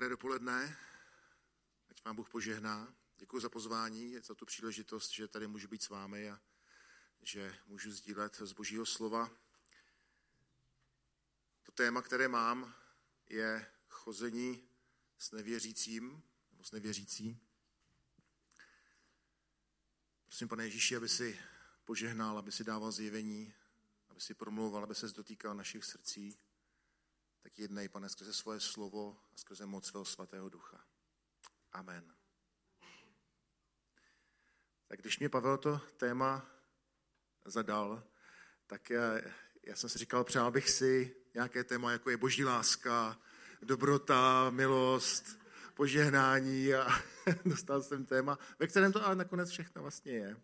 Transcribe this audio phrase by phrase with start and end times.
[0.00, 0.76] Dobré dopoledne,
[1.90, 2.94] ať vám Bůh požehná.
[3.16, 6.40] Děkuji za pozvání, za tu příležitost, že tady můžu být s vámi a
[7.22, 9.30] že můžu sdílet z Božího slova.
[11.62, 12.74] To téma, které mám,
[13.28, 14.68] je chození
[15.18, 17.40] s nevěřícím, nebo s nevěřící.
[20.24, 21.40] Prosím, pane Ježíši, aby si
[21.84, 23.54] požehnal, aby si dával zjevení,
[24.08, 26.38] aby si promlouval, aby se dotýkal našich srdcí
[27.42, 30.84] tak jednej, pane, skrze svoje slovo a skrze moc svého svatého ducha.
[31.72, 32.14] Amen.
[34.86, 36.50] Tak když mě Pavel to téma
[37.44, 38.02] zadal,
[38.66, 39.20] tak já,
[39.62, 43.18] já jsem si říkal, přál bych si nějaké téma, jako je boží láska,
[43.62, 45.38] dobrota, milost,
[45.74, 46.88] požehnání a
[47.44, 50.36] dostal jsem téma, ve kterém to ale nakonec všechno vlastně je.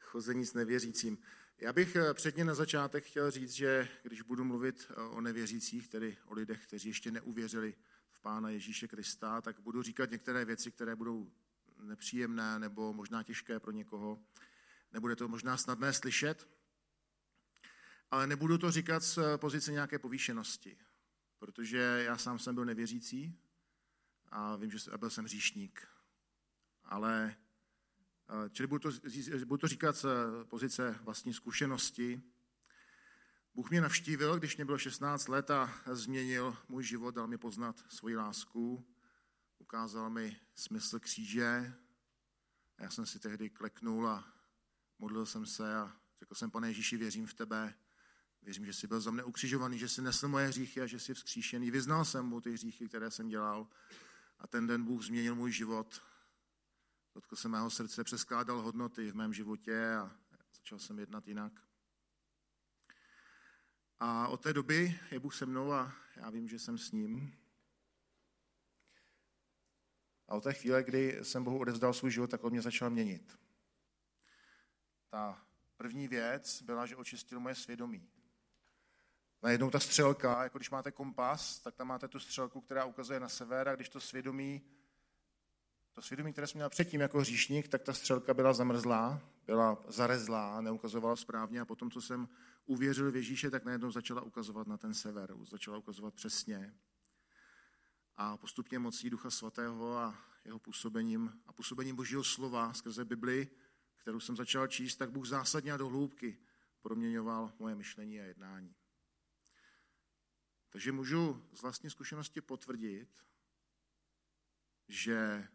[0.00, 1.18] Chození s nevěřícím.
[1.60, 5.88] Já bych eh, předně na začátek chtěl říct, že když budu mluvit eh, o nevěřících,
[5.88, 7.74] tedy o lidech, kteří ještě neuvěřili
[8.10, 11.32] v Pána Ježíše Krista, tak budu říkat některé věci, které budou
[11.82, 14.22] nepříjemné nebo možná těžké pro někoho.
[14.92, 16.48] Nebude to možná snadné slyšet,
[18.10, 20.78] ale nebudu to říkat z eh, pozice nějaké povýšenosti,
[21.38, 23.38] protože já sám jsem byl nevěřící
[24.28, 25.88] a vím, že byl jsem říšník.
[26.84, 27.36] Ale
[28.50, 28.98] čili budu to,
[29.44, 30.06] budu to říkat z
[30.44, 32.22] pozice vlastní zkušenosti.
[33.54, 37.84] Bůh mě navštívil, když mě bylo 16 let a změnil můj život, dal mi poznat
[37.88, 38.86] svoji lásku,
[39.58, 41.74] ukázal mi smysl kříže.
[42.78, 44.32] A já jsem si tehdy kleknul a
[44.98, 47.74] modlil jsem se a řekl jsem, pane Ježíši, věřím v tebe,
[48.42, 51.14] věřím, že jsi byl za mne ukřižovaný, že jsi nesl moje hříchy a že jsi
[51.14, 51.70] vzkříšený.
[51.70, 53.68] Vyznal jsem mu ty hříchy, které jsem dělal
[54.38, 56.02] a ten den Bůh změnil můj život
[57.18, 60.16] Dotkl se mého srdce, přeskládal hodnoty v mém životě a
[60.54, 61.52] začal jsem jednat jinak.
[63.98, 67.38] A od té doby je Bůh se mnou a já vím, že jsem s ním.
[70.28, 73.38] A od té chvíle, kdy jsem Bohu odevzdal svůj život, tak on mě začal měnit.
[75.10, 75.46] Ta
[75.76, 78.10] první věc byla, že očistil moje svědomí.
[79.42, 83.28] Najednou ta střelka, jako když máte kompas, tak tam máte tu střelku, která ukazuje na
[83.28, 84.77] sever a když to svědomí
[85.98, 90.60] to svědomí, které jsem měl předtím jako hříšník, tak ta střelka byla zamrzlá, byla zarezlá,
[90.60, 92.28] neukazovala správně a potom, co jsem
[92.66, 96.74] uvěřil v Ježíše, tak najednou začala ukazovat na ten sever, začala ukazovat přesně.
[98.16, 103.48] A postupně mocí Ducha Svatého a jeho působením a působením Božího slova skrze Bibli,
[103.96, 106.38] kterou jsem začal číst, tak Bůh zásadně a do hloubky
[106.80, 108.74] proměňoval moje myšlení a jednání.
[110.70, 113.08] Takže můžu z vlastní zkušenosti potvrdit,
[114.88, 115.48] že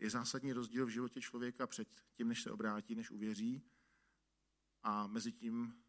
[0.00, 3.62] je zásadní rozdíl v životě člověka před tím, než se obrátí, než uvěří,
[4.82, 5.84] a mezi tím,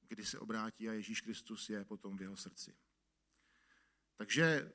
[0.00, 2.76] kdy se obrátí a Ježíš Kristus je potom v jeho srdci.
[4.16, 4.72] Takže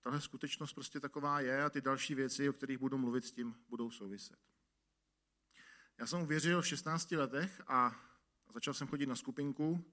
[0.00, 3.54] tahle skutečnost prostě taková je a ty další věci, o kterých budu mluvit, s tím
[3.68, 4.38] budou souviset.
[5.98, 8.08] Já jsem uvěřil v 16 letech a
[8.54, 9.84] začal jsem chodit na skupinku,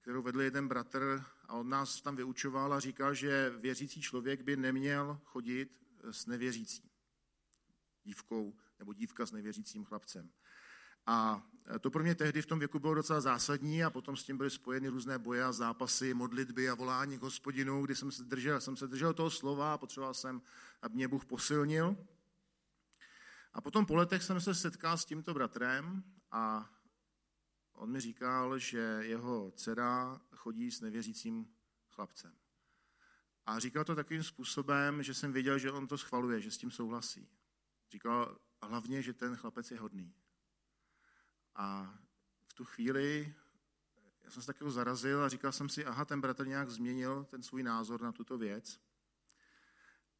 [0.00, 4.56] kterou vedl jeden bratr a on nás tam vyučoval a říkal, že věřící člověk by
[4.56, 6.95] neměl chodit s nevěřícím
[8.06, 10.30] dívkou nebo dívka s nevěřícím chlapcem.
[11.06, 11.42] A
[11.80, 14.50] to pro mě tehdy v tom věku bylo docela zásadní a potom s tím byly
[14.50, 18.76] spojeny různé boje a zápasy, modlitby a volání k hospodinu, kdy jsem se držel, jsem
[18.76, 20.42] se držel toho slova a potřeboval jsem,
[20.82, 21.96] aby mě Bůh posilnil.
[23.52, 26.70] A potom po letech jsem se setkal s tímto bratrem a
[27.72, 31.46] on mi říkal, že jeho dcera chodí s nevěřícím
[31.90, 32.32] chlapcem.
[33.46, 36.70] A říkal to takovým způsobem, že jsem věděl, že on to schvaluje, že s tím
[36.70, 37.28] souhlasí.
[37.90, 40.14] Říkal hlavně, že ten chlapec je hodný.
[41.54, 41.94] A
[42.46, 43.34] v tu chvíli
[44.26, 47.42] já jsem se tak zarazil a říkal jsem si, aha, ten bratr nějak změnil ten
[47.42, 48.80] svůj názor na tuto věc.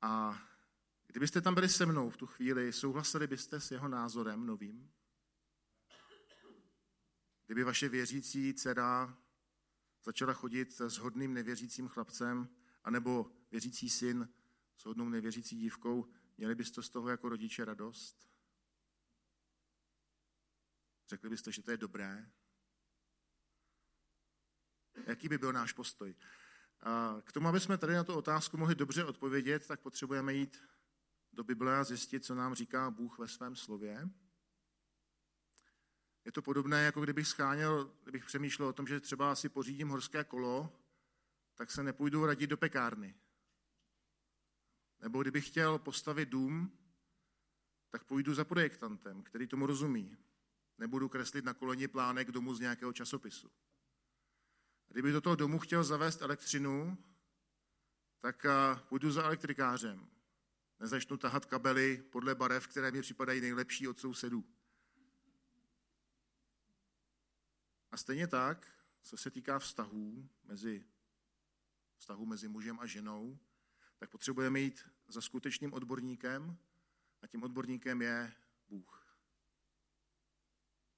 [0.03, 0.43] A
[1.06, 4.93] kdybyste tam byli se mnou v tu chvíli, souhlasili byste s jeho názorem novým?
[7.47, 9.19] Kdyby vaše věřící dcera
[10.04, 12.48] začala chodit s hodným nevěřícím chlapcem,
[12.84, 14.28] anebo věřící syn
[14.77, 18.28] s hodnou nevěřící dívkou, Měli byste z toho jako rodiče radost?
[21.09, 22.30] Řekli byste, že to je dobré?
[25.06, 26.15] Jaký by byl náš postoj?
[26.80, 30.62] A k tomu, aby jsme tady na tu otázku mohli dobře odpovědět, tak potřebujeme jít
[31.33, 34.09] do Bible a zjistit, co nám říká Bůh ve svém slově.
[36.24, 40.24] Je to podobné, jako kdybych scháněl, kdybych přemýšlel o tom, že třeba si pořídím horské
[40.24, 40.83] kolo,
[41.54, 43.15] tak se nepůjdu radit do pekárny.
[45.01, 46.78] Nebo kdybych chtěl postavit dům,
[47.91, 50.16] tak půjdu za projektantem, který tomu rozumí.
[50.78, 53.51] Nebudu kreslit na koleni plánek domu z nějakého časopisu.
[54.89, 56.98] A kdybych do toho domu chtěl zavést elektřinu,
[58.21, 58.47] tak
[58.89, 60.10] půjdu za elektrikářem.
[60.81, 64.45] Nezačnu tahat kabely podle barev, které mi připadají nejlepší od sousedů.
[67.91, 68.69] A stejně tak,
[69.03, 70.84] co se týká vztahů mezi,
[71.97, 73.39] vztahu mezi mužem a ženou,
[73.98, 76.59] tak potřebujeme jít za skutečným odborníkem
[77.22, 78.33] a tím odborníkem je
[78.69, 79.16] Bůh.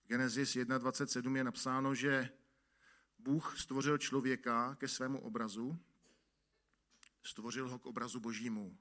[0.04, 2.30] V Genesis 1.27 je napsáno, že
[3.18, 5.78] Bůh stvořil člověka ke svému obrazu,
[7.22, 8.78] stvořil ho k obrazu božímu.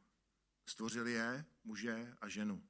[0.65, 2.63] Stvořil je, muže a ženu.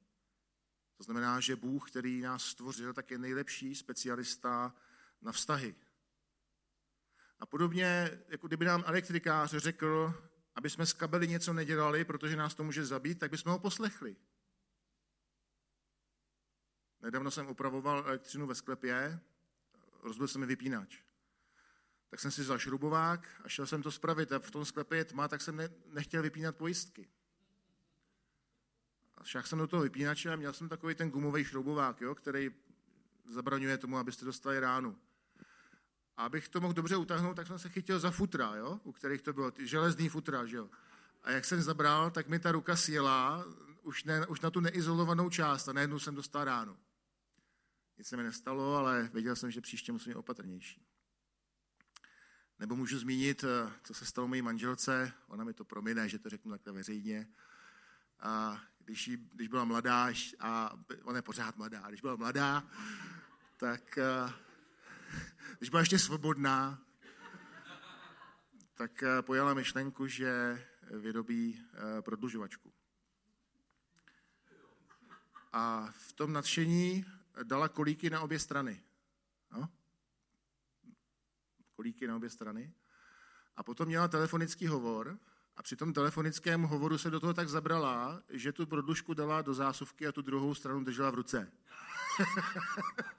[0.96, 4.74] To znamená, že Bůh, který nás stvořil, tak je nejlepší specialista
[5.22, 5.74] na vztahy.
[7.38, 10.14] A podobně, jako kdyby nám elektrikář řekl,
[10.58, 14.16] aby jsme z kabely něco nedělali, protože nás to může zabít, tak bychom ho poslechli.
[17.00, 19.20] Nedávno jsem opravoval elektřinu ve sklepě,
[20.02, 20.98] rozbil se mi vypínač.
[22.10, 24.32] Tak jsem si vzal šrubovák a šel jsem to spravit.
[24.32, 27.08] A v tom sklepě je tma, tak jsem ne, nechtěl vypínat pojistky.
[29.16, 32.50] A šel jsem do toho vypínače a měl jsem takový ten gumový šroubovák, jo, který
[33.28, 34.98] zabraňuje tomu, abyste dostali ránu.
[36.18, 39.22] A abych to mohl dobře utáhnout, tak jsem se chytil za futra, jo, u kterých
[39.22, 40.70] to bylo, ty železný futra, že jo.
[41.22, 43.44] A jak jsem zabral, tak mi ta ruka sjela
[43.82, 46.76] už, ne, už na tu neizolovanou část a najednou jsem dostal ránu.
[47.98, 50.86] Nic se mi nestalo, ale věděl jsem, že příště musím být opatrnější.
[52.58, 56.28] Nebo můžu zmínit, eh, co se stalo mojí manželce, ona mi to promine, že to
[56.28, 57.28] řeknu takhle veřejně.
[58.20, 60.08] A když, jí, když byla mladá,
[60.40, 62.70] a ona je pořád mladá, když byla mladá,
[63.56, 64.47] tak eh,
[65.58, 66.82] když byla ještě svobodná,
[68.74, 71.62] tak eh, pojala myšlenku, že vyrobí
[72.00, 72.72] prodlužovačku.
[75.52, 77.04] A v tom nadšení
[77.42, 78.82] dala kolíky na obě strany.
[79.52, 79.68] No?
[81.76, 82.72] Kolíky na obě strany.
[83.56, 85.18] A potom měla telefonický hovor
[85.56, 89.54] a při tom telefonickém hovoru se do toho tak zabrala, že tu prodlužku dala do
[89.54, 91.52] zásuvky a tu druhou stranu držela v ruce.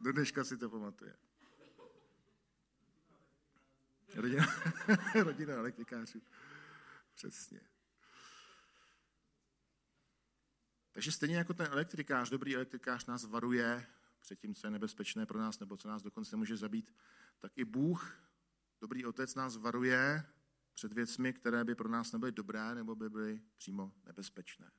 [0.00, 1.16] do dneška si to pamatuje.
[4.14, 4.46] Rodina,
[5.24, 6.22] rodina elektrikářů.
[7.14, 7.60] Přesně.
[10.92, 13.86] Takže stejně jako ten elektrikář, dobrý elektrikář nás varuje
[14.20, 16.94] před tím, co je nebezpečné pro nás, nebo co nás dokonce může zabít,
[17.38, 18.18] tak i Bůh,
[18.80, 20.26] dobrý otec, nás varuje
[20.74, 24.70] před věcmi, které by pro nás nebyly dobré, nebo by byly přímo nebezpečné.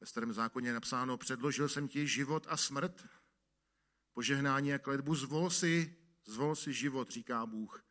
[0.00, 3.06] Ve starém zákoně je napsáno, předložil jsem ti život a smrt,
[4.18, 7.84] požehnání a kledbu, zvol si, zvol si život, říká Bůh,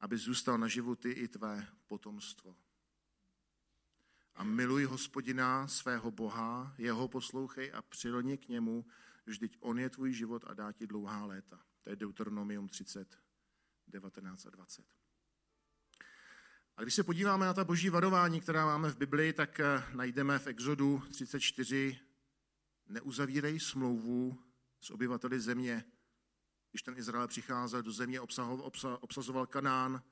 [0.00, 2.56] aby zůstal na životy i tvé potomstvo
[4.34, 8.86] a miluj hospodina svého Boha, jeho poslouchej a přilni k němu,
[9.26, 11.60] vždyť on je tvůj život a dá ti dlouhá léta.
[11.80, 13.18] To je Deuteronomium 30,
[13.86, 14.84] 19 a 20.
[16.76, 20.38] A když se podíváme na ta boží varování, která máme v Biblii, tak eh, najdeme
[20.38, 22.00] v Exodu 34
[22.88, 24.47] neuzavírej smlouvu
[24.80, 25.84] s obyvateli země.
[26.70, 28.20] Když ten Izrael přicházel do země,
[29.00, 30.02] obsazoval Kanán,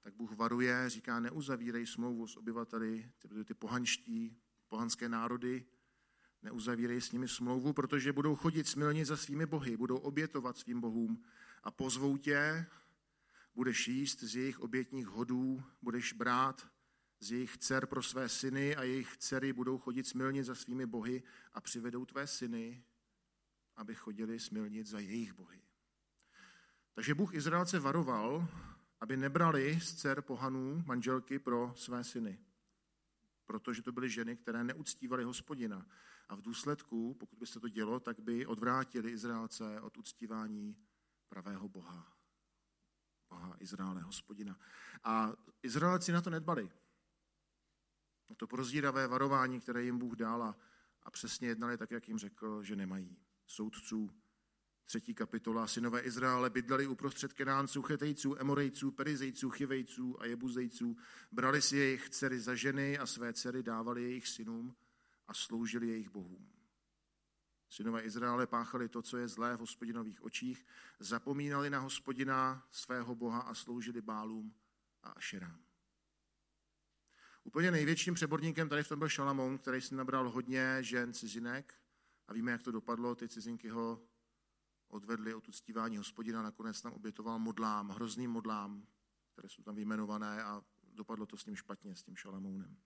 [0.00, 4.36] tak Bůh varuje, říká, neuzavírej smlouvu s obyvateli, ty, ty pohanští,
[4.68, 5.66] pohanské národy,
[6.42, 11.24] neuzavírej s nimi smlouvu, protože budou chodit smilně za svými bohy, budou obětovat svým bohům
[11.62, 12.66] a pozvou tě,
[13.54, 16.68] budeš jíst z jejich obětních hodů, budeš brát
[17.20, 21.22] z jejich dcer pro své syny a jejich dcery budou chodit smilně za svými bohy
[21.52, 22.84] a přivedou tvé syny,
[23.76, 25.62] aby chodili smilnit za jejich bohy.
[26.94, 28.48] Takže Bůh Izraelce varoval,
[29.00, 32.38] aby nebrali z dcer pohanů manželky pro své syny.
[33.46, 35.86] Protože to byly ženy, které neuctívaly hospodina.
[36.28, 40.76] A v důsledku, pokud by se to dělo, tak by odvrátili Izraelce od uctívání
[41.28, 42.12] pravého Boha.
[43.30, 44.58] Boha Izraele, hospodina.
[45.04, 46.70] A Izraelci na to nedbali.
[48.30, 50.54] Na to prozíravé varování, které jim Bůh dal
[51.02, 53.25] a přesně jednali tak, jak jim řekl, že nemají.
[53.46, 54.10] Soudců
[54.86, 55.66] Třetí kapitola.
[55.66, 60.96] Synové Izraele bydleli uprostřed Kenánců, Chetejců, Emorejců, Perizejců, Chivejců a Jebuzejců.
[61.32, 64.76] Brali si jejich dcery za ženy a své dcery dávali jejich synům
[65.28, 66.48] a sloužili jejich bohům.
[67.68, 70.66] Synové Izraele páchali to, co je zlé v hospodinových očích,
[70.98, 74.54] zapomínali na hospodina svého boha a sloužili bálům
[75.02, 75.60] a ašerám.
[77.44, 81.74] Úplně největším přeborníkem tady v tom byl Šalamoun, který si nabral hodně žen cizinek
[82.28, 83.14] a víme, jak to dopadlo.
[83.14, 84.02] Ty cizinky ho
[84.88, 88.86] odvedli od uctívání hospodina, nakonec tam obětoval modlám, hrozným modlám,
[89.32, 92.76] které jsou tam vyjmenované a dopadlo to s ním špatně, s tím Šalamounem.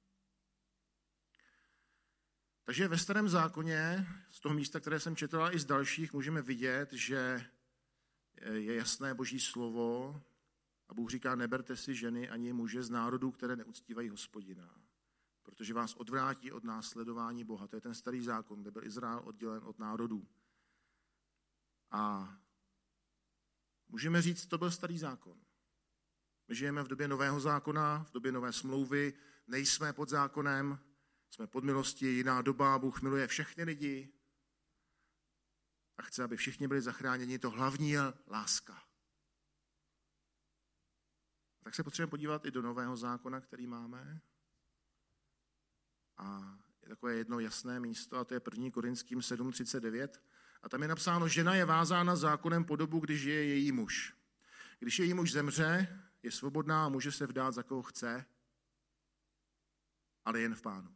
[2.65, 6.93] Takže ve starém zákoně, z toho místa, které jsem četl, i z dalších, můžeme vidět,
[6.93, 7.47] že
[8.53, 10.23] je jasné boží slovo
[10.91, 14.75] A Bůh říká, neberte si ženy ani muže z národů, které neuctívají hospodina,
[15.51, 17.67] protože vás odvrátí od následování Boha.
[17.67, 20.29] To je ten starý zákon, kde byl Izrael oddělen od národů.
[21.91, 22.35] A
[23.89, 25.41] můžeme říct, to byl starý zákon.
[26.49, 29.15] My žijeme v době nového zákona, v době nové smlouvy,
[29.47, 30.79] nejsme pod zákonem,
[31.31, 34.13] jsme pod milostí, jiná doba, Bůh miluje všechny lidi
[35.97, 37.39] a chce, aby všichni byli zachráněni.
[37.39, 38.83] To hlavní je láska.
[41.63, 44.21] Tak se potřebujeme podívat i do nového zákona, který máme.
[46.21, 48.71] A je takové jedno jasné místo, a to je 1.
[48.71, 50.09] Korinským 7.39.
[50.63, 54.17] A tam je napsáno, žena je vázána zákonem po dobu, když je její muž.
[54.79, 58.27] Když její muž zemře, je svobodná a může se vdát za koho chce,
[60.25, 60.95] ale jen v pánu.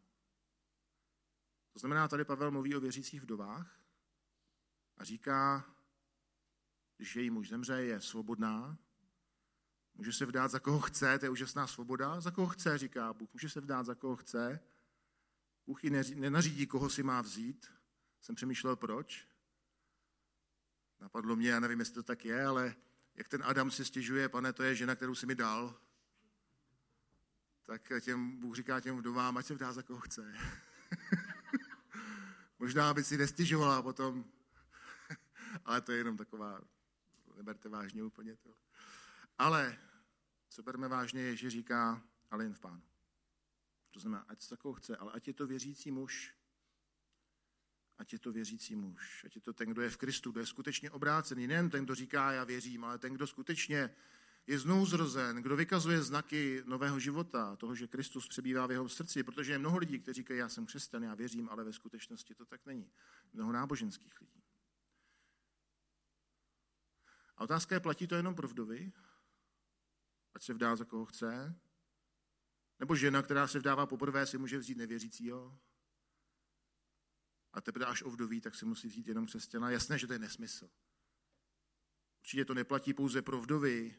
[1.72, 3.80] To znamená, tady Pavel mluví o věřících vdovách
[4.96, 5.64] a říká,
[6.96, 8.78] když její muž zemře, je svobodná,
[9.94, 13.32] může se vdát za koho chce, to je úžasná svoboda, za koho chce, říká Bůh,
[13.32, 14.60] může se vdát za koho chce,
[15.66, 17.66] Bůh ji nenařídí, koho si má vzít.
[18.20, 19.28] Jsem přemýšlel, proč.
[21.00, 22.74] Napadlo mě, já nevím, jestli to tak je, ale
[23.14, 25.80] jak ten Adam si stěžuje, pane, to je žena, kterou si mi dal,
[27.62, 30.34] tak těm, Bůh říká těm vdovám, ať se vdá za koho chce.
[32.58, 34.24] Možná by si nestěžovala potom,
[35.64, 36.60] ale to je jenom taková,
[37.36, 38.54] neberte vážně úplně to.
[39.38, 39.78] Ale
[40.48, 42.82] co berme vážně je, že říká, ale jen v pánu.
[43.94, 46.34] To znamená, ať se takovou chce, ale ať je to věřící muž,
[47.98, 50.46] ať je to věřící muž, ať je to ten, kdo je v Kristu, kdo je
[50.46, 53.94] skutečně obrácený, nejen ten, kdo říká, já věřím, ale ten, kdo skutečně
[54.46, 59.22] je znovu zrozen, kdo vykazuje znaky nového života, toho, že Kristus přebývá v jeho srdci,
[59.22, 62.44] protože je mnoho lidí, kteří říkají, já jsem křesťan, já věřím, ale ve skutečnosti to
[62.44, 62.90] tak není.
[63.32, 64.42] Mnoho náboženských lidí.
[67.36, 68.92] A otázka je, platí to jenom pro vdovy?
[70.34, 71.63] Ať se vdá za koho chce?
[72.80, 75.58] Nebo žena, která se vdává poprvé, si může vzít nevěřícího?
[77.52, 79.70] A teprve až ovdoví, tak si musí vzít jenom křesťana.
[79.70, 80.70] Jasné, že to je nesmysl.
[82.20, 83.96] Určitě to neplatí pouze pro vdovy,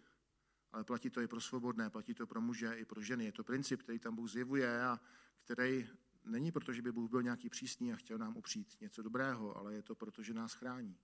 [0.72, 3.26] ale platí to i pro svobodné, platí to pro muže i pro ženy.
[3.26, 5.00] Je to princip, který tam Bůh zjevuje a
[5.44, 5.90] který
[6.24, 9.74] není proto, že by Bůh byl nějaký přísný a chtěl nám upřít něco dobrého, ale
[9.74, 10.98] je to proto, že nás chrání.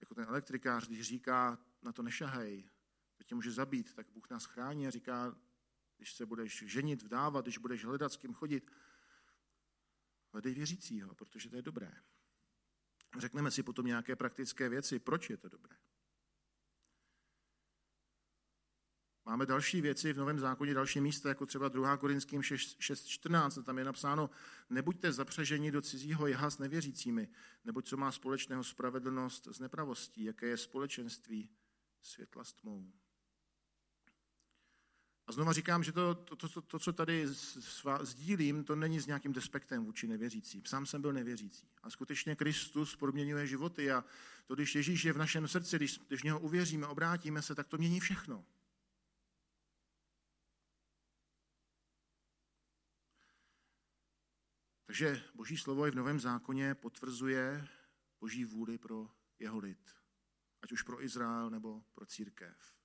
[0.00, 2.70] Jako ten elektrikář, když říká, na to nešahej,
[3.16, 5.36] to tě může zabít, tak Bůh nás chrání a říká,
[5.98, 8.70] když se budeš ženit, vdávat, když budeš hledat, s kým chodit,
[10.32, 11.92] hledej věřícího, protože to je dobré.
[13.18, 15.76] Řekneme si potom nějaké praktické věci, proč je to dobré.
[19.24, 21.96] Máme další věci v Novém zákoně, další místa, jako třeba 2.
[21.96, 24.30] Korinským 6.14, tam je napsáno,
[24.70, 27.28] nebuďte zapřeženi do cizího jeha s nevěřícími,
[27.64, 31.50] neboť co má společného spravedlnost s nepravostí, jaké je společenství
[32.02, 32.92] světla s tmou.
[35.28, 37.26] A znova říkám, že to, to, to, to co tady
[38.00, 40.64] sdílím, to není s nějakým despektem vůči nevěřícím.
[40.64, 41.68] Sám jsem byl nevěřící.
[41.82, 44.04] A skutečně Kristus proměňuje životy a
[44.46, 47.78] to, když Ježíš je v našem srdci, když, když něho uvěříme, obrátíme se, tak to
[47.78, 48.44] mění všechno.
[54.86, 57.68] Takže Boží slovo i v Novém zákoně potvrzuje
[58.20, 59.94] Boží vůli pro jeho lid.
[60.62, 62.77] Ať už pro Izrael nebo pro církev.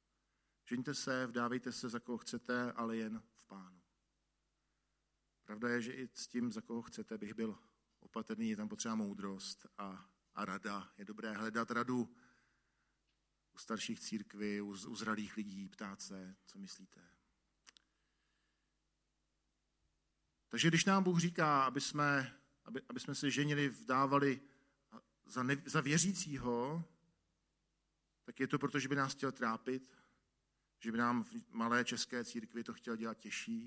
[0.66, 3.82] Žeňte se, vdávejte se, za koho chcete, ale jen v pánu.
[5.44, 7.58] Pravda je, že i s tím, za koho chcete, bych byl
[8.00, 10.94] opatrný, je tam potřeba moudrost a, a rada.
[10.98, 12.16] Je dobré hledat radu
[13.54, 17.02] u starších církví, u, u zralých lidí, ptát se, co myslíte.
[20.50, 24.42] Takže když nám Bůh říká, aby jsme, aby, aby jsme se ženili, vdávali
[25.26, 26.84] za, ne, za věřícího,
[28.24, 29.90] tak je to proto, že by nás chtěl trápit,
[30.84, 33.64] že by nám v malé české církvi to chtěl dělat těžší.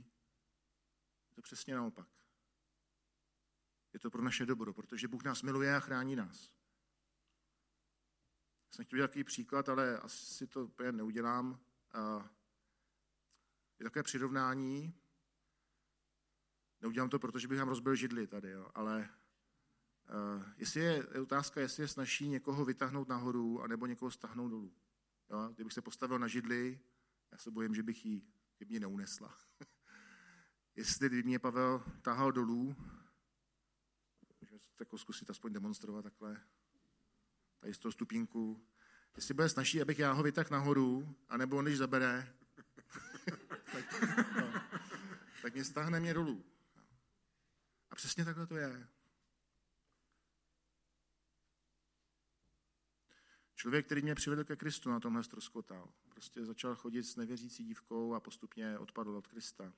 [1.29, 2.09] Je to přesně naopak.
[3.93, 6.53] Je to pro naše dobro, protože Bůh nás miluje a chrání nás.
[8.71, 11.61] Jsem chtěl takový příklad, ale asi to úplně neudělám.
[13.79, 14.95] Je takové přirovnání.
[16.81, 19.11] Neudělám to, protože bych vám rozbil židli tady, jo, ale
[20.37, 24.77] uh, jestli je, je otázka, jestli je snaží někoho vytáhnout nahoru, anebo někoho stáhnout dolů.
[25.31, 25.49] Jo?
[25.55, 26.81] Kdybych se postavil na židli,
[27.33, 28.23] já se bojím, že bych ji,
[28.61, 29.39] že mě neunesla.
[30.77, 32.77] Jestli by mě Pavel tahal dolů,
[34.41, 36.43] můžeme to jako zkusit aspoň demonstrovat takhle,
[37.61, 38.67] tady z toho stupínku,
[39.17, 42.35] jestli bude snaží, abych já ho vytáhl nahoru, anebo když zabere,
[43.73, 44.03] tak,
[44.37, 44.53] no,
[45.43, 46.45] tak mě stáhne mě dolů.
[47.91, 48.89] A přesně takhle to je.
[53.67, 55.93] Člověk, který mě přivedl ke Kristu, na tomhle ztroskotal.
[56.09, 59.73] Prostě začal chodit s nevěřící dívkou a postupně odpadl od Krista.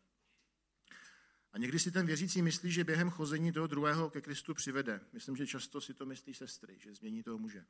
[1.52, 5.00] A někdy si ten věřící myslí, že během chození toho druhého ke Kristu přivede.
[5.12, 7.66] Myslím, že často si to myslí sestry, že změní toho muže.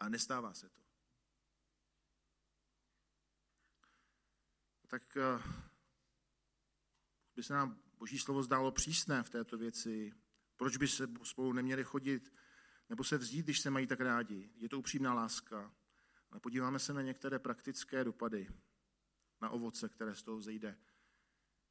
[0.00, 0.80] A nestává se to.
[4.86, 5.42] Tak eh,
[7.36, 10.12] by se nám Boží slovo zdálo přísné v této věci.
[10.56, 12.32] Proč by se spolu neměli chodit
[12.90, 14.50] nebo se vzít, když se mají tak rádi?
[14.56, 15.72] Je to upřímná láska.
[16.30, 18.48] Ale podíváme se na některé praktické dopady,
[19.40, 20.78] na ovoce, které z toho vzejde.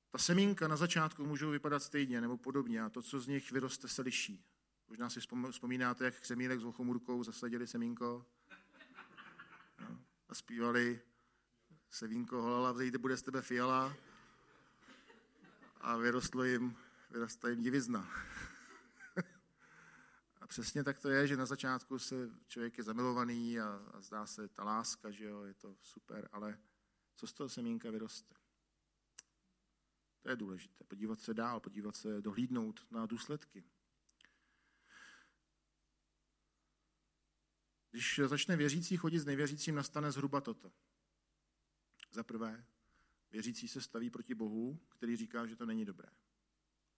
[0.09, 3.87] Ta semínka na začátku můžou vypadat stejně nebo podobně a to, co z nich vyroste,
[3.87, 4.45] se liší.
[4.87, 5.19] Možná si
[5.51, 8.25] vzpomínáte, jak Křemílek s Vochomurkou zasadili semínko
[9.79, 11.01] no, a zpívali
[11.91, 13.95] Sevínko holala, vzejde, bude z tebe fiala
[15.81, 16.75] a vyrostlo jim,
[17.11, 18.09] vyrostla jim divizna.
[20.49, 24.47] Přesně tak to je, že na začátku se člověk je zamilovaný a, a zdá se
[24.47, 26.59] ta láska, že jo, je to super, ale
[27.15, 28.35] co z toho semínka vyroste?
[30.21, 30.83] To je důležité.
[30.83, 33.63] Podívat se dál, podívat se, dohlídnout na důsledky.
[37.91, 40.71] Když začne věřící chodit s nevěřícím, nastane zhruba toto.
[42.11, 42.65] Za prvé,
[43.31, 46.09] věřící se staví proti Bohu, který říká, že to není dobré.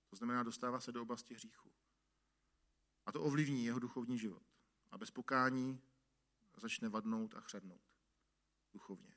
[0.10, 1.72] To znamená, dostává se do oblasti hříchu.
[3.06, 4.44] A to ovlivní jeho duchovní život.
[4.92, 5.82] A bez pokání
[6.62, 7.82] začne vadnout a chřadnout
[8.74, 9.16] duchovně.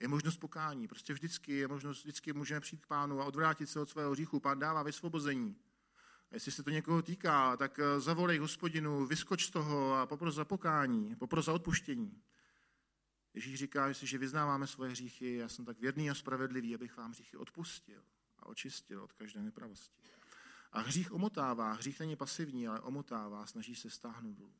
[0.00, 3.80] Je možnost pokání, prostě vždycky je možnost, vždycky můžeme přijít k pánu a odvrátit se
[3.80, 4.40] od svého hříchu.
[4.40, 5.56] Pán dává vysvobození.
[6.30, 10.34] A jestli se to někoho týká, tak eh, zavolej hospodinu, vyskoč z toho a popros
[10.34, 12.22] za pokání, popros za odpuštění.
[13.34, 17.36] Ježíš říká, že vyznáváme svoje hříchy, já jsem tak věrný a spravedlivý, abych vám hříchy
[17.36, 18.04] odpustil
[18.38, 20.02] a očistil od každé nepravosti.
[20.76, 24.54] A hřích omotává, hřích není pasivní, ale omotává, snaží se stáhnout dolů.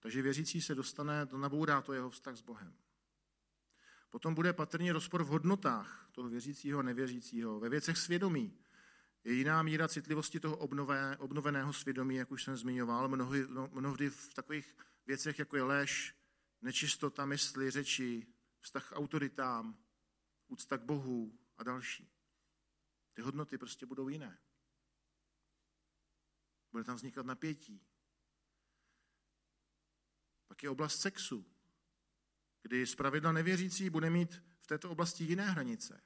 [0.00, 2.76] Takže věřící se dostane, to nabourá to jeho vztah s Bohem.
[4.10, 8.58] Potom bude patrně rozpor v hodnotách toho věřícího a nevěřícího, ve věcech svědomí.
[9.24, 14.34] Je jiná míra citlivosti toho obnové, obnoveného svědomí, jak už jsem zmiňoval, mnohdy, mnohdy v
[14.34, 14.76] takových
[15.06, 16.16] věcech, jako je lež,
[16.62, 18.26] nečistota mysli, řeči,
[18.60, 19.78] vztah k autoritám,
[20.48, 22.13] úcta k Bohu a další.
[23.14, 24.38] Ty hodnoty prostě budou jiné.
[26.72, 27.86] Bude tam vznikat napětí.
[30.46, 31.54] Pak je oblast sexu,
[32.62, 36.02] kdy zpravidla nevěřící bude mít v této oblasti jiné hranice.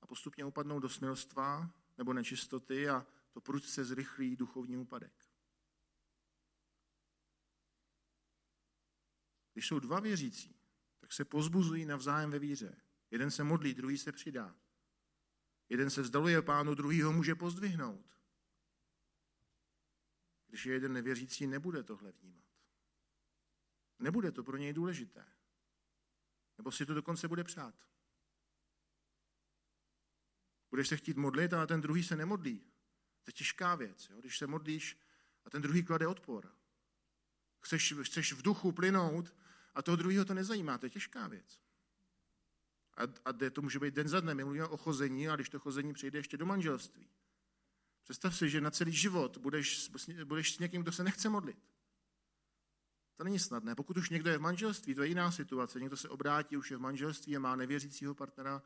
[0.00, 5.28] A postupně upadnou do smilstva nebo nečistoty a to prudce zrychlí duchovní úpadek.
[9.52, 10.60] Když jsou dva věřící,
[11.00, 12.82] tak se pozbuzují navzájem ve víře.
[13.10, 14.56] Jeden se modlí, druhý se přidá.
[15.68, 18.18] Jeden se vzdaluje pánu, druhý ho může pozdvihnout.
[20.46, 22.44] Když je jeden nevěřící, nebude tohle vnímat.
[23.98, 25.26] Nebude to pro něj důležité.
[26.58, 27.74] Nebo si to dokonce bude přát.
[30.70, 32.58] Budeš se chtít modlit, ale ten druhý se nemodlí.
[33.22, 34.10] To je těžká věc.
[34.10, 34.20] Jo?
[34.20, 34.98] Když se modlíš
[35.44, 36.54] a ten druhý klade odpor.
[37.60, 39.34] Chceš, chceš v duchu plynout
[39.74, 41.60] a toho druhého to nezajímá, to je těžká věc.
[42.98, 44.36] A, a to může být den za dnem.
[44.36, 47.08] My mluvíme o chození a když to chození přijde ještě do manželství.
[48.02, 49.90] Představ si, že na celý život budeš,
[50.24, 51.58] budeš s někým, kdo se nechce modlit.
[53.16, 53.74] To není snadné.
[53.74, 55.80] Pokud už někdo je v manželství, to je jiná situace.
[55.80, 58.62] Někdo se obrátí, už je v manželství a má nevěřícího partnera,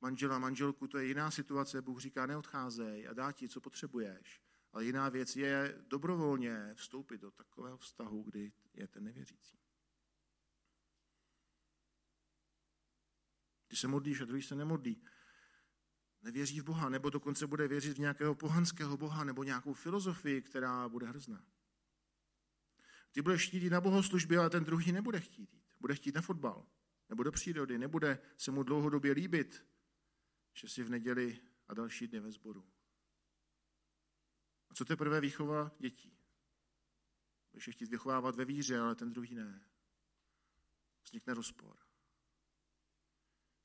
[0.00, 1.82] manžela, manželku, to je jiná situace.
[1.82, 4.42] Bůh říká, neodcházej a dá ti, co potřebuješ.
[4.72, 9.58] Ale jiná věc je dobrovolně vstoupit do takového vztahu, kdy je ten nevěřící.
[13.68, 15.02] Když se modlíš a druhý se nemodlí,
[16.22, 20.88] nevěří v Boha, nebo dokonce bude věřit v nějakého pohanského Boha, nebo nějakou filozofii, která
[20.88, 21.44] bude hrzná.
[23.12, 25.74] Ty budeš chtít jít na bohoslužby, ale ten druhý nebude chtít jít.
[25.80, 26.66] Bude chtít na fotbal,
[27.08, 29.66] nebo do přírody, nebude se mu dlouhodobě líbit,
[30.52, 32.68] že si v neděli a další dny ve sboru.
[34.70, 36.18] A co teprve výchova dětí?
[37.52, 39.60] Budeš je chtít vychovávat ve víře, ale ten druhý ne.
[41.04, 41.87] Vznikne rozpor.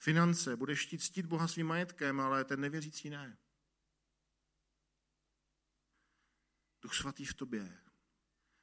[0.03, 3.37] Finance, budeš chtít ctít Boha svým majetkem, ale ten nevěřící ne.
[6.81, 7.77] Duch svatý v tobě.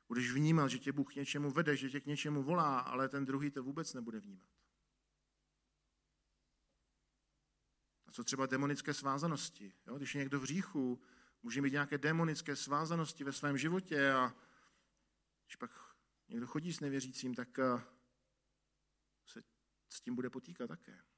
[0.09, 3.25] Budeš vnímat, že tě Bůh k něčemu vede, že tě k něčemu volá, ale ten
[3.25, 4.51] druhý to vůbec nebude vnímat.
[8.07, 9.73] A co třeba demonické svázanosti?
[9.87, 9.97] Jo?
[9.97, 11.03] Když je někdo v říchu,
[11.43, 14.35] může mít nějaké demonické svázanosti ve svém životě a
[15.47, 15.71] když pak
[16.29, 17.83] někdo chodí s nevěřícím, tak eh,
[19.27, 19.43] se
[19.89, 21.10] s tím bude potýkat také.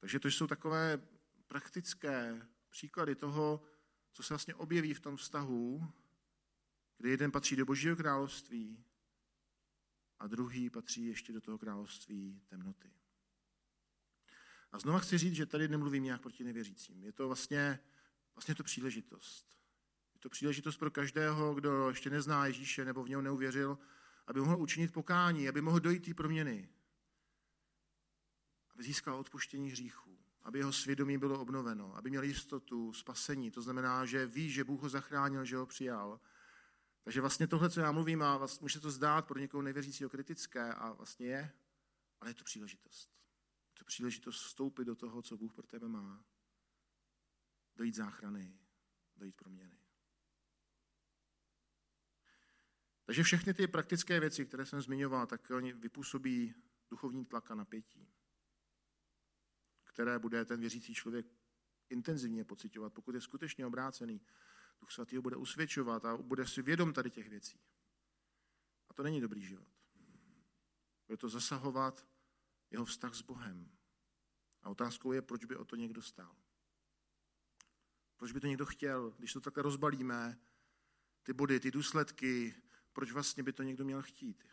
[0.00, 1.02] Takže to jsou takové
[1.46, 3.62] praktické příklady toho,
[4.12, 5.92] co se vlastně objeví v tom vztahu,
[6.98, 8.84] kdy jeden patří do Božího království
[10.18, 12.92] a druhý patří ještě do toho království temnoty.
[14.72, 17.04] A znova chci říct, že tady nemluvím nějak proti nevěřícím.
[17.04, 17.80] Je to vlastně,
[18.34, 19.46] vlastně to příležitost.
[20.14, 23.78] Je to příležitost pro každého, kdo ještě nezná Ježíše nebo v něho neuvěřil,
[24.26, 26.68] aby mohl učinit pokání, aby mohl dojít té proměny.
[28.78, 33.50] Získal odpuštění hříchů, aby jeho svědomí bylo obnoveno, aby měl jistotu spasení.
[33.50, 36.20] To znamená, že ví, že Bůh ho zachránil, že ho přijal.
[37.04, 40.74] Takže vlastně tohle, co já mluvím, a vlastně, může to zdát pro někoho nevěřícího kritické,
[40.74, 41.52] a vlastně je,
[42.20, 43.10] ale je to příležitost.
[43.68, 46.24] Je to příležitost vstoupit do toho, co Bůh pro tebe má.
[47.76, 48.58] Dojít záchrany,
[49.16, 49.78] dojít proměny.
[53.04, 56.54] Takže všechny ty praktické věci, které jsem zmiňoval, tak oni vypůsobí
[56.90, 58.08] duchovní tlak a napětí,
[59.98, 61.26] které bude ten věřící člověk
[61.90, 64.20] intenzivně pocitovat, pokud je skutečně obrácený.
[64.80, 67.60] Duch svatý ho bude usvědčovat a bude si vědom tady těch věcí.
[68.88, 69.68] A to není dobrý život.
[71.06, 72.06] Bude to zasahovat
[72.70, 73.70] jeho vztah s Bohem.
[74.62, 76.36] A otázkou je, proč by o to někdo stál.
[78.16, 80.38] Proč by to někdo chtěl, když to takhle rozbalíme,
[81.22, 82.54] ty body, ty důsledky,
[82.92, 84.44] proč vlastně by to někdo měl chtít?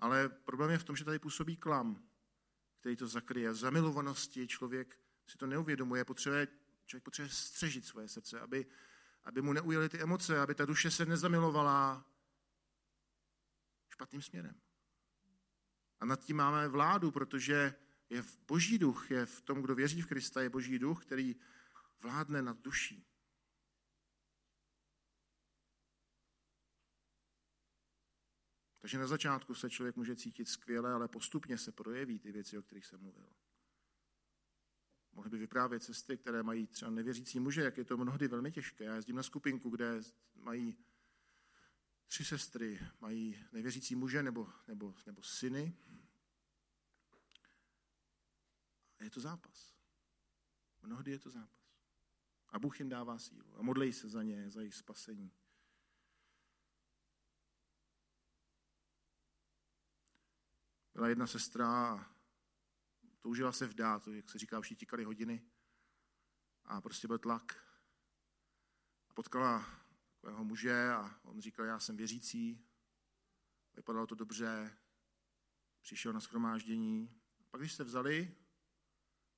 [0.00, 2.08] Ale problém je v tom, že tady působí klam,
[2.80, 3.54] který to zakryje.
[3.54, 6.48] Zamilovanosti člověk si to neuvědomuje, potřebuje,
[6.86, 8.66] člověk potřebuje střežit svoje srdce, aby,
[9.24, 12.06] aby mu neujeli ty emoce, aby ta duše se nezamilovala
[13.88, 14.60] špatným směrem.
[16.00, 17.74] A nad tím máme vládu, protože
[18.10, 21.36] je v boží duch, je v tom, kdo věří v Krista, je boží duch, který
[22.00, 23.09] vládne nad duší.
[28.80, 32.62] Takže na začátku se člověk může cítit skvěle, ale postupně se projeví ty věci, o
[32.62, 33.32] kterých jsem mluvil.
[35.12, 38.84] Mohli by vyprávět cesty, které mají třeba nevěřící muže, jak je to mnohdy velmi těžké.
[38.84, 40.00] Já jezdím na skupinku, kde
[40.34, 40.76] mají
[42.06, 45.76] tři sestry, mají nevěřící muže nebo, nebo, nebo syny.
[48.98, 49.74] A je to zápas.
[50.82, 51.60] Mnohdy je to zápas.
[52.48, 55.32] A Bůh jim dává sílu a modlej se za ně, za jejich spasení.
[61.00, 62.06] Byla jedna sestra a
[63.20, 65.42] toužila se vdát, jak se říká, všichni tikali hodiny
[66.64, 67.64] a prostě byl tlak.
[69.08, 69.66] A potkala
[70.08, 72.66] takového muže a on říkal, já jsem věřící,
[73.74, 74.78] vypadalo to dobře,
[75.82, 77.20] přišel na schromáždění.
[77.40, 78.34] A pak když se vzali,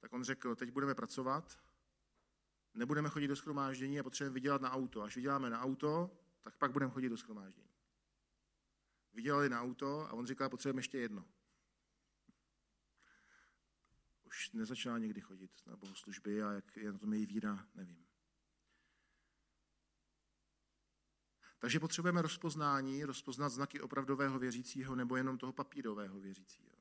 [0.00, 1.58] tak on řekl, teď budeme pracovat,
[2.74, 5.02] nebudeme chodit do schromáždění a potřebujeme vydělat na auto.
[5.02, 7.74] Až vyděláme na auto, tak pak budeme chodit do schromáždění.
[9.12, 11.26] Vydělali na auto a on říkal, potřebujeme ještě jedno
[14.32, 18.06] už nezačala někdy chodit na bohoslužby a jak je na tom její víra, nevím.
[21.58, 26.76] Takže potřebujeme rozpoznání, rozpoznat znaky opravdového věřícího nebo jenom toho papírového věřícího.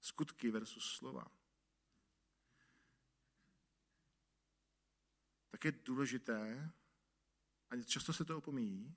[0.00, 1.24] Skutky versus slova.
[5.50, 6.70] Tak je důležité,
[7.70, 8.94] a často se to opomíjí,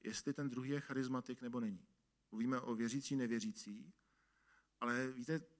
[0.00, 1.86] jestli ten druhý je charismatik nebo není.
[2.30, 3.92] Mluvíme o věřící, nevěřící,
[4.80, 5.53] ale víte,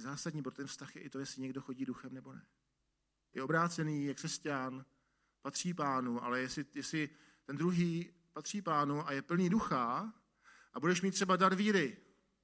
[0.00, 2.46] zásadní pro ten vztah je i to, jestli někdo chodí duchem nebo ne.
[3.34, 4.84] Je obrácený, je křesťan,
[5.42, 7.08] patří pánu, ale jestli, jestli
[7.44, 10.12] ten druhý patří pánu a je plný ducha
[10.72, 11.96] a budeš mít třeba dar víry,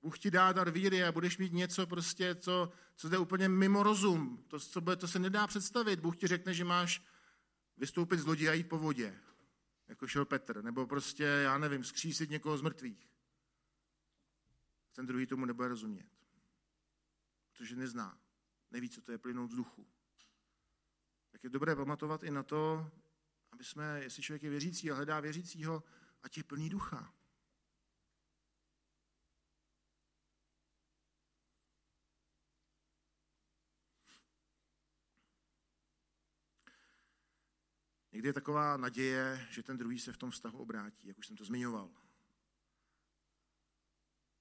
[0.02, 3.82] Bůh ti dá dar víry a budeš mít něco prostě, co, co jde úplně mimo
[3.82, 4.44] rozum.
[4.48, 6.00] To, co bude, to se nedá představit.
[6.00, 7.02] Bůh ti řekne, že máš
[7.76, 9.18] vystoupit z lodi a jít po vodě,
[9.88, 13.08] jako šel Petr, nebo prostě, já nevím, skřísit někoho z mrtvých.
[14.92, 16.21] Ten druhý tomu nebude rozumět
[17.52, 18.20] protože nezná.
[18.70, 19.86] Neví, co to je plynout z duchu.
[21.30, 22.90] Tak je dobré pamatovat i na to,
[23.52, 25.82] aby jsme, jestli člověk je věřící a hledá věřícího,
[26.22, 27.14] ať je plný ducha.
[38.12, 41.36] Někdy je taková naděje, že ten druhý se v tom vztahu obrátí, jak už jsem
[41.36, 41.90] to zmiňoval.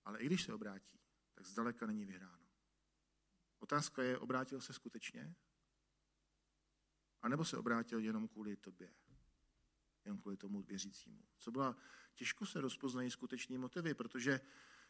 [0.06, 1.00] Ale i když se obrátí,
[1.36, 2.41] tak zdaleka není vyhráno.
[3.62, 5.36] Otázka je, obrátil se skutečně?
[7.22, 8.94] A nebo se obrátil jenom kvůli tobě?
[10.06, 11.24] Jenom kvůli tomu věřícímu.
[11.38, 11.78] Co byla,
[12.16, 14.42] těžko se rozpoznají skutečný motivy, protože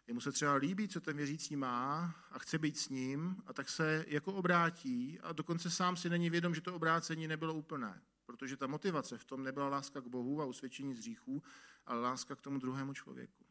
[0.07, 3.69] jemu se třeba líbí, co ten věřící má a chce být s ním a tak
[3.69, 8.01] se jako obrátí a dokonce sám si není vědom, že to obrácení nebylo úplné.
[8.25, 11.43] Protože ta motivace v tom nebyla láska k Bohu a usvědčení z hříchů,
[11.85, 13.45] ale láska k tomu druhému člověku.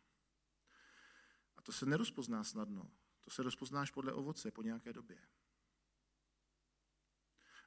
[1.57, 2.91] A to se nerozpozná snadno.
[3.31, 5.19] To se rozpoznáš podle ovoce po nějaké době.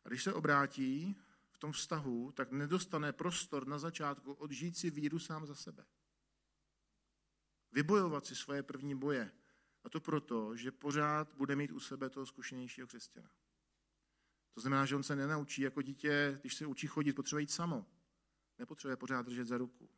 [0.06, 1.16] A když se obrátí
[1.52, 5.86] v tom vztahu, tak nedostane prostor na začátku odžít si víru sám za sebe.
[7.72, 9.32] Vybojovat si svoje první boje.
[9.84, 13.32] A to proto, že pořád bude mít u sebe toho zkušenějšího křesťana.
[14.54, 17.86] To znamená, že on se nenaučí jako dítě, když se učí chodit, potřebuje jít samo.
[18.60, 19.90] Nepotřebuje pořád držet za ruku.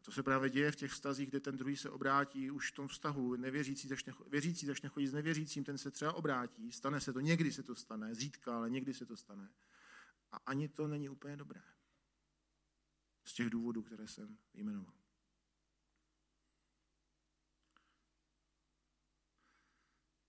[0.00, 2.74] A to se právě děje v těch vztazích, kde ten druhý se obrátí už v
[2.74, 3.36] tom vztahu.
[3.36, 6.72] Nevěřící začne, věřící začne chodit s nevěřícím, ten se třeba obrátí.
[6.72, 9.50] Stane se to, někdy se to stane, zítka, ale někdy se to stane.
[10.32, 11.62] A ani to není úplně dobré.
[13.24, 14.94] Z těch důvodů, které jsem jmenoval.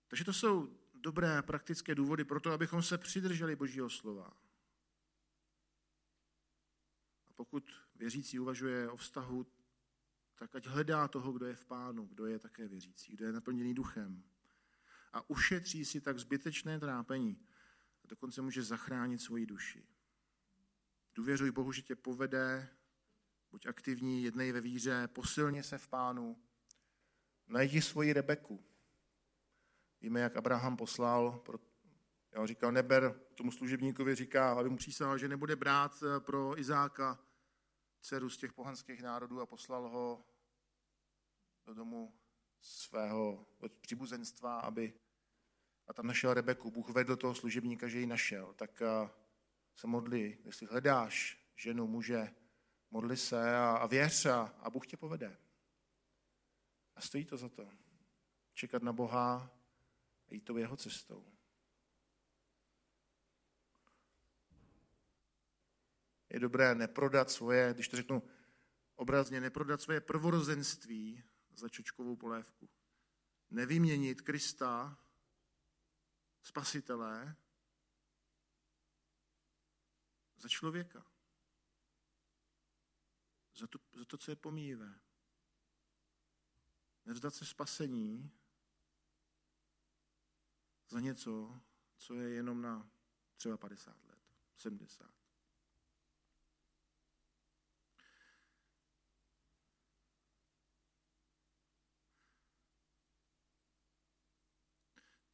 [0.08, 4.36] Takže to jsou dobré praktické důvody pro to, abychom se přidrželi Božího slova.
[7.26, 9.46] A pokud věřící uvažuje o vztahu,
[10.42, 13.74] tak ať hledá toho, kdo je v pánu, kdo je také věřící, kdo je naplněný
[13.74, 14.22] duchem.
[15.12, 17.46] A ušetří si tak zbytečné trápení.
[18.04, 19.86] A dokonce může zachránit svoji duši.
[21.14, 22.68] Důvěřuj Bohu, že tě povede,
[23.50, 26.42] buď aktivní, jednej ve víře, posilně se v pánu,
[27.46, 28.64] najdi svoji Rebeku,
[30.00, 31.42] Víme, jak Abraham poslal,
[32.32, 37.18] já říkal, neber tomu služebníkovi, říká, aby mu přísahal, že nebude brát eh, pro Izáka
[38.00, 40.24] dceru z těch pohanských národů a poslal ho
[41.64, 42.14] do domu
[42.60, 43.46] svého
[43.80, 44.94] příbuzenstva, aby
[45.86, 46.70] a tam našel Rebeku.
[46.70, 48.54] Bůh vedl toho služebníka, že ji našel.
[48.54, 49.10] Tak eh,
[49.76, 52.34] se modli, jestli hledáš ženu, muže,
[52.90, 55.36] modli se a, a věř a, a Bůh tě povede.
[56.96, 57.70] A stojí to za to.
[58.52, 59.50] Čekat na Boha,
[60.30, 61.32] jít tou jeho cestou.
[66.28, 68.22] Je dobré neprodat svoje, když to řeknu
[68.96, 72.68] obrazně, neprodat svoje prvorozenství za čočkovou polévku.
[73.50, 74.98] Nevyměnit Krista,
[76.42, 77.36] spasitele,
[80.36, 81.06] za člověka.
[83.54, 85.00] Za to, za to co je pomíjivé.
[87.04, 88.30] Nevzdat se spasení
[90.88, 91.60] za něco,
[91.96, 92.90] co je jenom na
[93.36, 94.18] třeba 50 let,
[94.56, 95.21] 70.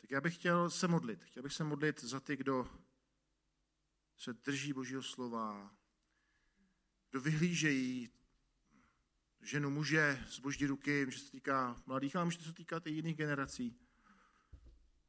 [0.09, 1.25] Tak já bych chtěl se modlit.
[1.25, 2.69] Chtěl bych se modlit za ty, kdo
[4.17, 5.77] se drží Božího slova,
[7.11, 8.11] kdo vyhlížejí
[9.41, 13.17] ženu, muže z boží ruky, že se týká mladých, ale může se týkat i jiných
[13.17, 13.79] generací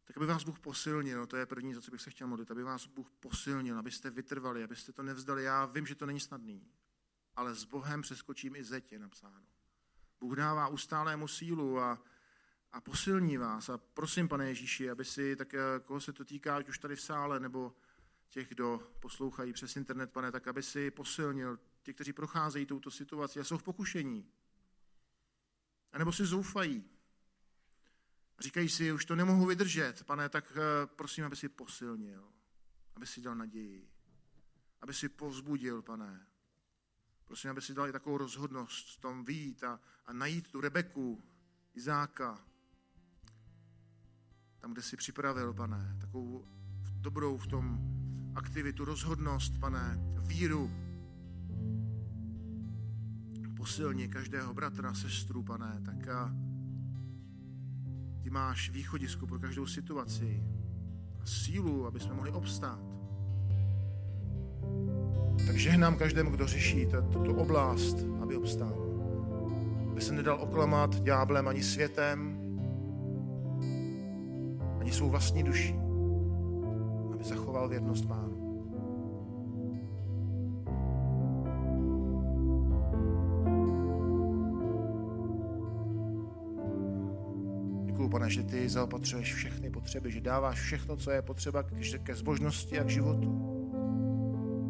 [0.09, 2.63] tak aby vás Bůh posilnil, to je první, za co bych se chtěl modlit, aby
[2.63, 5.43] vás Bůh posilnil, abyste vytrvali, abyste to nevzdali.
[5.43, 6.67] Já vím, že to není snadný,
[7.35, 9.45] ale s Bohem přeskočím i zeď, je napsáno.
[10.19, 12.03] Bůh dává ustálému sílu a,
[12.71, 13.69] a posilní vás.
[13.69, 15.55] A prosím, pane Ježíši, aby si, tak
[15.85, 17.75] koho se to týká, ať už tady v sále, nebo
[18.29, 23.39] těch, kdo poslouchají přes internet, pane, tak aby si posilnil ti, kteří procházejí touto situaci
[23.39, 24.31] a jsou v pokušení.
[25.91, 26.89] A nebo si zoufají,
[28.39, 32.31] Říkají si, už to nemohu vydržet, pane, tak eh, prosím, aby si posilnil,
[32.95, 33.89] aby si dal naději,
[34.81, 36.27] aby si povzbudil, pane.
[37.25, 41.23] Prosím, aby si dal i takovou rozhodnost v tom výjít a, a najít tu Rebeku,
[41.73, 42.45] Izáka,
[44.59, 46.45] tam, kde si připravil, pane, takovou
[47.01, 47.79] dobrou v tom
[48.35, 50.71] aktivitu, rozhodnost, pane, víru.
[53.57, 56.35] Posilni každého bratra, sestru, pane, tak a
[58.23, 60.43] ty máš východisko pro každou situaci
[61.21, 62.79] a sílu, aby jsme mohli obstát.
[65.47, 68.85] Tak žehnám každému, kdo řeší tuto oblast, aby obstál.
[69.91, 72.38] Aby se nedal oklamat ďáblem ani světem,
[74.99, 75.75] svou vlastní duší.
[77.13, 78.39] Aby zachoval věrnost Pánu.
[88.09, 91.63] pane, že ty zaopatřuješ všechny potřeby, že dáváš všechno, co je potřeba
[92.03, 93.29] ke zbožnosti a k životu.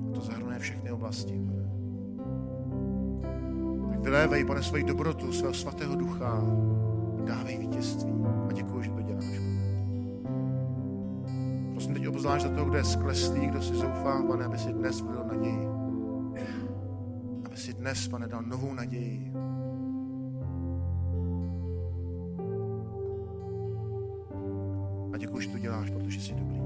[0.09, 1.69] A to zahrnuje všechny oblasti, pane.
[3.89, 6.43] Tak vylévej, pane, svoji dobrotu, svého svatého ducha,
[7.25, 8.13] dávej vítězství.
[8.49, 9.08] A děkuji, že to děláš,
[12.19, 15.63] obzvlášť za toho, kdo je skleslý, kdo si zoufá, pane, aby si dnes vylil naději.
[17.45, 19.31] Aby si dnes, pane, dal novou naději
[25.59, 26.59] děláš, protože jsi dobrý.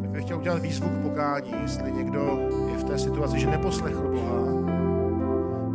[0.00, 4.08] Tak bych chtěl udělat výzvu k pokání, jestli někdo je v té situaci, že neposlechl
[4.08, 4.61] Boha,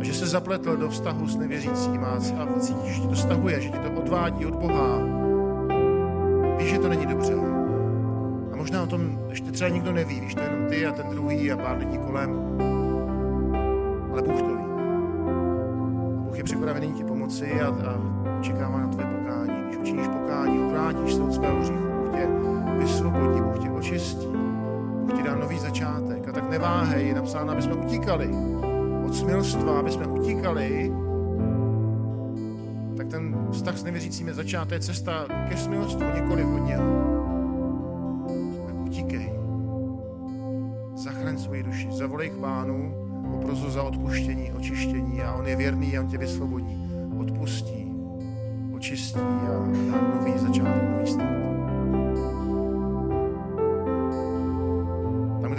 [0.00, 2.20] A že se zapletl do vztahu s nevěřícím a
[2.58, 4.98] cítíš, že ti to stahuje, že ti to odvádí od Boha.
[6.58, 7.34] Víš, že to není dobře.
[8.52, 11.52] A možná o tom ještě třeba nikdo neví, víš to jenom ty a ten druhý
[11.52, 12.30] a pár lidí kolem.
[14.12, 14.64] Ale Bůh to ví.
[16.18, 18.00] A Bůh je připravený ti pomoci a, a
[18.42, 19.62] čekává na tvoje pokání.
[19.66, 22.28] Když učiníš pokání, odvrátíš se od svého hříchu, Bůh tě
[22.78, 24.26] vysvobodí, Bůh tě očistí,
[25.00, 26.28] Bůh ti dá nový začátek.
[26.28, 28.57] A tak neváhej, je napsáno, aby jsme utíkali
[29.08, 30.92] od smilstva, aby jsme utíkali,
[32.96, 36.84] tak ten vztah s nevěřícím je začát, je cesta ke smilstvu, nikoli od něho.
[38.66, 39.32] Tak utíkej.
[40.94, 42.94] Zachraň svoji duši, zavolej k pánu,
[43.30, 46.90] poprosu za odpuštění, očištění a on je věrný a on tě vysvobodí,
[47.20, 47.92] odpustí,
[48.74, 49.52] očistí a
[49.92, 51.57] dá nový začátek, nový start.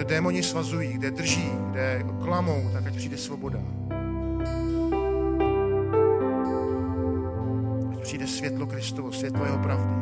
[0.10, 3.60] Démoni svazují, kde drží, kde klamou, tak ať přijde svoboda.
[7.92, 9.94] Ať přijde světlo Kristovo, světlo jeho pravdy.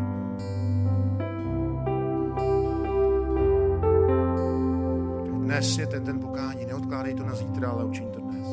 [5.38, 8.48] Dnes je ten den pokání, neodkládej to na zítra, ale učin to dnes.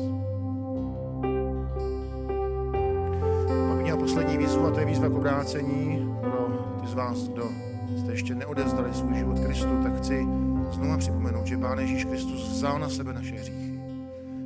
[3.69, 6.47] Pak měl poslední výzvu a to je výzva k obrácení pro
[6.81, 7.49] ty z vás, kdo
[7.97, 10.27] jste ještě neodezdali svůj život Kristu, tak chci
[10.71, 13.81] znovu připomenout, že Pán Ježíš Kristus vzal na sebe naše hříchy,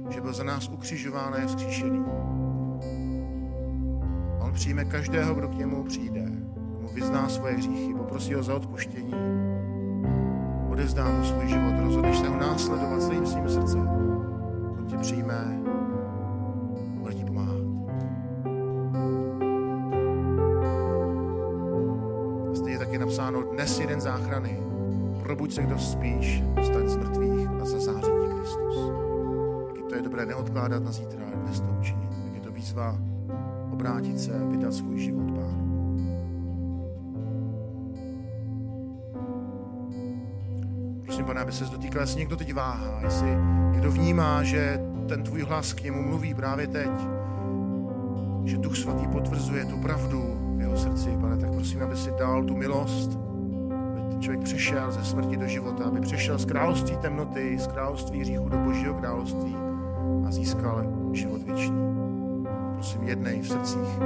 [0.09, 2.05] že byl za nás ukřižován a vzkříšený.
[4.39, 6.25] On přijme každého, kdo k němu přijde,
[6.81, 9.13] mu vyzná svoje hříchy, poprosí ho za odpuštění,
[10.69, 13.89] odevzdá mu svůj život, rozhodneš se ho následovat celým svým srdcem.
[14.79, 15.59] On tě přijme,
[17.27, 17.59] pomáhat.
[22.91, 24.68] Je napsáno dnes jeden záchrany.
[25.29, 28.91] Probuď se, kdo spíš, vstaň z mrtvých a zazáří ti Kristus.
[29.67, 32.09] Taky to je dobré neodkládat na zítra, ale dnes to učinit.
[32.09, 32.97] Tak je to výzva
[33.71, 35.69] obrátit se, vydat svůj život Pánu.
[41.05, 43.29] Prosím, pane, aby se dotýkal, jestli někdo teď váhá, jestli
[43.71, 46.91] někdo vnímá, že ten tvůj hlas k němu mluví právě teď,
[48.45, 50.23] že Duch Svatý potvrzuje tu pravdu
[50.57, 53.28] v jeho srdci, pane, tak prosím, aby si dal tu milost,
[54.19, 58.57] člověk přešel ze smrti do života, aby přešel z království temnoty, z království hříchu do
[58.57, 59.55] božího království
[60.27, 61.95] a získal život věčný.
[62.73, 63.99] Prosím, jednej v srdcích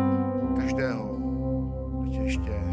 [0.58, 1.18] každého,
[2.00, 2.73] kdo tě ještě